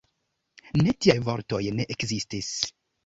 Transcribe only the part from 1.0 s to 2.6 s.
tiaj vortoj ne ekzistis!